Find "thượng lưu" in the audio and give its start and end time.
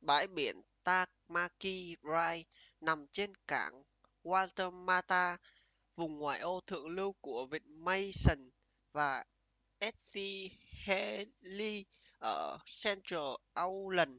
6.60-7.12